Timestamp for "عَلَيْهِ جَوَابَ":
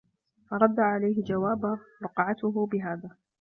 0.79-1.79